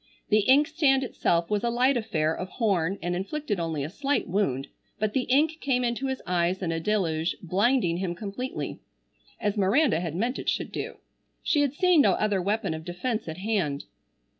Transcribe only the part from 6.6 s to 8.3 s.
in a deluge blinding him